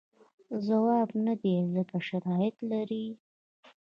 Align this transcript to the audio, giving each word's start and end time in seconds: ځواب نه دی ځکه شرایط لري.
ځواب 0.67 1.09
نه 1.25 1.33
دی 1.41 1.55
ځکه 1.75 1.97
شرایط 2.07 2.55
لري. 2.71 3.05